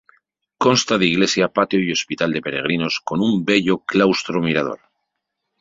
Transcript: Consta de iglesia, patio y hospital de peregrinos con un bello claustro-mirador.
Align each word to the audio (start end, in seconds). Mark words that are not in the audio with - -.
Consta 0.63 0.97
de 0.97 1.05
iglesia, 1.13 1.47
patio 1.47 1.79
y 1.79 1.91
hospital 1.91 2.33
de 2.33 2.41
peregrinos 2.41 2.99
con 3.03 3.21
un 3.21 3.45
bello 3.45 3.83
claustro-mirador. 3.85 4.79